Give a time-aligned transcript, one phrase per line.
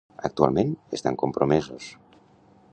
[0.27, 1.93] "Actualment, estan compromesos"